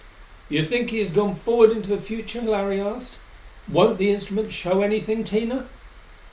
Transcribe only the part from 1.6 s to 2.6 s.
into the future?"